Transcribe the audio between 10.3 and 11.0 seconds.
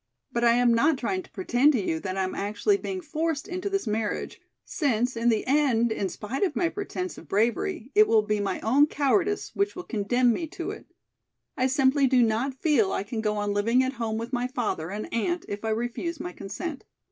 me to it.